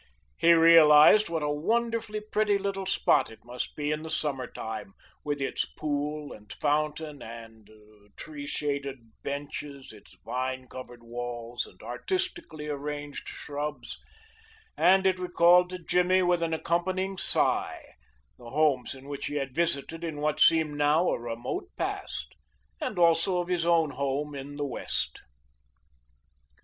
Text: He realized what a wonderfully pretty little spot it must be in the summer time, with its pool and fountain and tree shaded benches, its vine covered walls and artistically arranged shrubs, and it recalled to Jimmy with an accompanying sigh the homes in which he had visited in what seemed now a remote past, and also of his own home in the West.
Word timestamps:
He 0.35 0.51
realized 0.53 1.29
what 1.29 1.43
a 1.43 1.51
wonderfully 1.51 2.21
pretty 2.21 2.57
little 2.57 2.87
spot 2.87 3.29
it 3.29 3.45
must 3.45 3.75
be 3.75 3.91
in 3.91 4.01
the 4.01 4.09
summer 4.09 4.47
time, 4.47 4.95
with 5.23 5.39
its 5.39 5.63
pool 5.63 6.33
and 6.33 6.51
fountain 6.53 7.21
and 7.21 7.69
tree 8.15 8.47
shaded 8.47 9.11
benches, 9.21 9.93
its 9.93 10.15
vine 10.25 10.67
covered 10.67 11.03
walls 11.03 11.67
and 11.67 11.79
artistically 11.83 12.65
arranged 12.65 13.27
shrubs, 13.27 14.01
and 14.75 15.05
it 15.05 15.19
recalled 15.19 15.69
to 15.69 15.77
Jimmy 15.77 16.23
with 16.23 16.41
an 16.41 16.55
accompanying 16.55 17.19
sigh 17.19 17.93
the 18.39 18.49
homes 18.49 18.95
in 18.95 19.07
which 19.07 19.27
he 19.27 19.35
had 19.35 19.53
visited 19.53 20.03
in 20.03 20.17
what 20.19 20.39
seemed 20.39 20.79
now 20.79 21.09
a 21.09 21.19
remote 21.19 21.69
past, 21.77 22.33
and 22.81 22.97
also 22.97 23.37
of 23.37 23.49
his 23.49 23.67
own 23.67 23.91
home 23.91 24.33
in 24.33 24.55
the 24.55 24.65
West. 24.65 25.21